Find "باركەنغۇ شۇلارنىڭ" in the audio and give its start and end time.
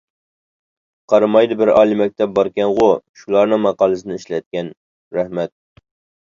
2.39-3.61